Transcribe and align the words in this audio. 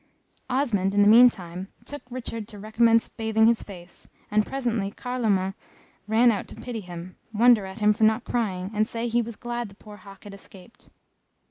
Osmond, 0.49 0.95
in 0.95 1.03
the 1.03 1.07
meantime, 1.07 1.67
took 1.85 2.01
Richard 2.09 2.47
to 2.47 2.57
re 2.57 2.71
commence 2.71 3.07
bathing 3.07 3.45
his 3.45 3.61
face, 3.61 4.07
and 4.31 4.47
presently 4.47 4.89
Carloman 4.89 5.53
ran 6.07 6.31
out 6.31 6.47
to 6.47 6.55
pity 6.55 6.81
him, 6.81 7.17
wonder 7.31 7.67
at 7.67 7.81
him 7.81 7.93
for 7.93 8.03
not 8.03 8.23
crying, 8.23 8.71
and 8.73 8.87
say 8.87 9.07
he 9.07 9.21
was 9.21 9.35
glad 9.35 9.69
the 9.69 9.75
poor 9.75 9.97
hawk 9.97 10.23
had 10.23 10.33
escaped. 10.33 10.89